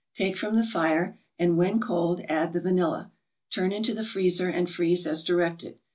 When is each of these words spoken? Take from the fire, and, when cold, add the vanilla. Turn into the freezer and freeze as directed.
Take 0.15 0.35
from 0.35 0.55
the 0.55 0.63
fire, 0.65 1.19
and, 1.37 1.57
when 1.59 1.79
cold, 1.79 2.21
add 2.27 2.53
the 2.53 2.59
vanilla. 2.59 3.11
Turn 3.51 3.71
into 3.71 3.93
the 3.93 4.03
freezer 4.03 4.49
and 4.49 4.67
freeze 4.67 5.05
as 5.05 5.23
directed. 5.23 5.77